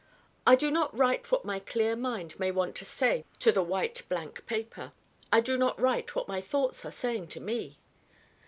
I 0.47 0.55
do 0.55 0.71
not 0.71 0.97
write 0.97 1.31
what 1.31 1.45
my 1.45 1.59
clear 1.59 1.95
Mind 1.95 2.39
may 2.39 2.49
want 2.49 2.75
to 2.77 2.85
say 2.85 3.23
to 3.37 3.51
the 3.51 3.61
white 3.61 4.01
blank 4.09 4.43
paper. 4.47 4.93
I 5.31 5.41
do 5.41 5.59
not 5.59 5.79
write 5.79 6.15
what 6.15 6.27
my 6.27 6.41
thoughts 6.41 6.83
are 6.83 6.89
saying 6.91 7.27
to 7.27 7.39
me. 7.39 7.77